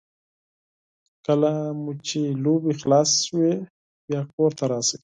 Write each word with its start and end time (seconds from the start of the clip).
کله 1.25 1.51
مو 1.81 1.91
چې 2.07 2.19
لوبې 2.43 2.73
خلاصې 2.81 3.17
شوې 3.27 3.53
بیا 4.07 4.21
کور 4.33 4.51
ته 4.57 4.63
راشئ. 4.71 4.97